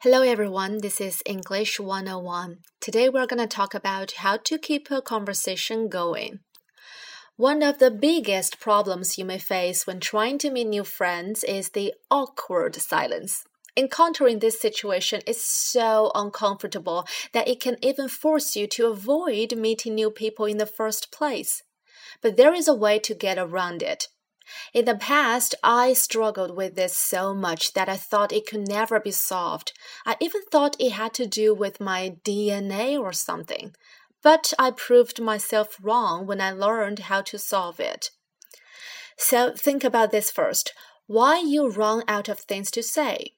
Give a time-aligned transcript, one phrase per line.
[0.00, 2.58] Hello everyone, this is English 101.
[2.82, 6.40] Today we're going to talk about how to keep a conversation going.
[7.36, 11.70] One of the biggest problems you may face when trying to meet new friends is
[11.70, 13.42] the awkward silence.
[13.74, 19.94] Encountering this situation is so uncomfortable that it can even force you to avoid meeting
[19.94, 21.62] new people in the first place.
[22.20, 24.08] But there is a way to get around it.
[24.72, 29.00] In the past, I struggled with this so much that I thought it could never
[29.00, 29.72] be solved.
[30.04, 33.74] I even thought it had to do with my DNA or something.
[34.22, 38.10] But I proved myself wrong when I learned how to solve it.
[39.16, 40.72] So think about this first.
[41.06, 43.34] Why you run out of things to say?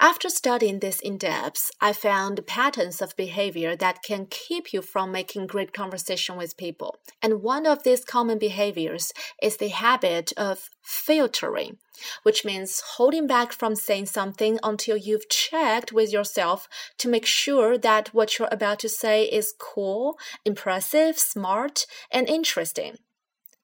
[0.00, 5.12] After studying this in depth, I found patterns of behavior that can keep you from
[5.12, 6.96] making great conversation with people.
[7.22, 11.78] And one of these common behaviors is the habit of filtering,
[12.22, 17.78] which means holding back from saying something until you've checked with yourself to make sure
[17.78, 22.96] that what you're about to say is cool, impressive, smart, and interesting.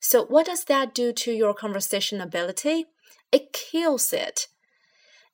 [0.00, 2.86] So, what does that do to your conversation ability?
[3.32, 4.46] It kills it.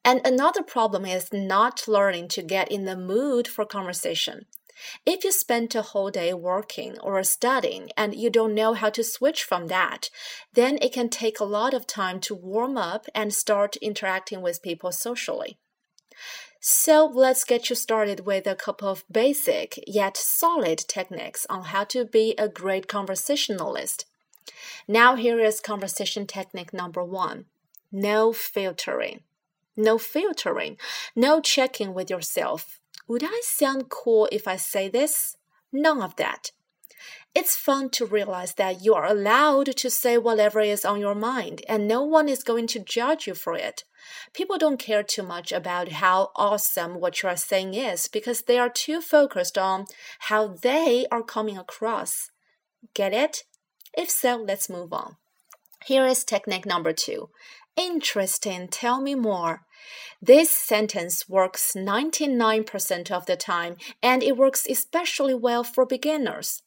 [0.05, 4.47] And another problem is not learning to get in the mood for conversation.
[5.07, 9.05] If you spend a whole day working or studying and you don't know how to
[9.05, 10.11] switch from that,
[10.53, 14.63] then it can take a lot of time to warm up and start interacting with
[14.63, 15.57] people socially.
[16.61, 21.85] So let's get you started with a couple of basic yet solid techniques on how
[21.85, 24.07] to be a great conversationalist.
[24.89, 27.47] Now, here is conversation technique number one
[27.93, 29.21] no filtering
[29.77, 30.77] no filtering,
[31.15, 32.81] no checking with yourself.
[33.07, 35.37] Would I sound cool if I say this?
[35.73, 36.53] None of that.
[37.35, 41.63] It's fun to realize that you are allowed to say whatever is on your mind
[41.69, 43.83] and no one is going to judge you for it.
[44.33, 48.59] People don't care too much about how awesome what you are saying is because they
[48.59, 49.87] are too focused on
[50.21, 52.31] how they are coming across.
[52.95, 53.43] Get it?
[53.97, 55.17] If so, let's move on.
[55.87, 57.29] Here is technique number two
[57.77, 59.67] Interesting, tell me more.
[60.23, 66.63] This sentence works 99% of the time, and it works especially well for beginners.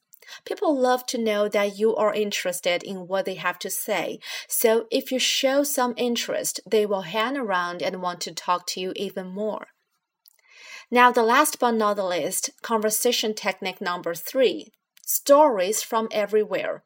[0.45, 4.19] People love to know that you are interested in what they have to say.
[4.47, 8.81] So if you show some interest, they will hang around and want to talk to
[8.81, 9.67] you even more.
[10.91, 14.73] Now, the last but not the least, conversation technique number three
[15.05, 16.83] stories from everywhere.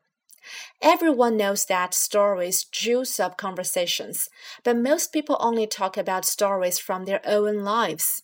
[0.81, 4.30] Everyone knows that stories juice up conversations,
[4.64, 8.24] but most people only talk about stories from their own lives.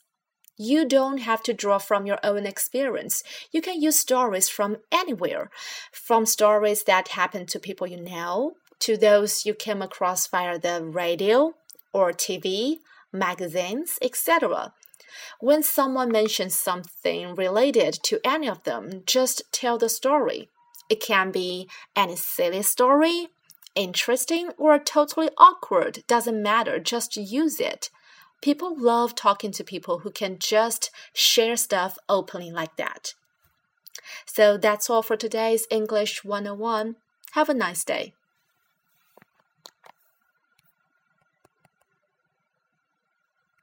[0.58, 3.22] You don't have to draw from your own experience.
[3.52, 5.52] You can use stories from anywhere,
[5.92, 10.84] from stories that happen to people you know, to those you came across via the
[10.84, 11.54] radio
[11.94, 12.78] or TV,
[13.14, 14.74] magazines, etc.
[15.40, 20.50] When someone mentions something related to any of them, just tell the story.
[20.90, 23.28] It can be any silly story,
[23.76, 26.04] interesting, or totally awkward.
[26.08, 27.90] Doesn't matter, just use it.
[28.42, 33.14] People love talking to people who can just share stuff openly like that.
[34.26, 36.96] So that's all for today's English 101.
[37.32, 38.14] Have a nice day.